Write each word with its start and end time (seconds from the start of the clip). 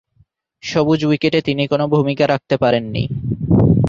সবুজ 0.63 0.99
উইকেটে 1.05 1.39
তিনি 1.41 1.63
কোন 1.67 1.81
ভূমিকা 1.93 2.25
রাখতে 2.27 2.55
পারেননি। 2.57 3.03